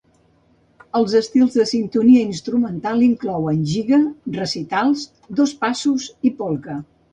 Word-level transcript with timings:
Els 0.99 1.11
estils 1.19 1.57
de 1.57 1.65
sintonia 1.71 2.23
instrumental 2.29 3.05
inclouen 3.09 3.61
giga, 3.75 4.01
recitals, 4.41 5.07
dos 5.43 5.57
passos 5.63 6.11
i 6.33 6.37
polca. 6.45 6.83